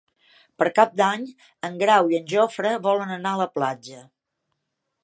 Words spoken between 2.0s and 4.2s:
i en Jofre volen anar a la platja.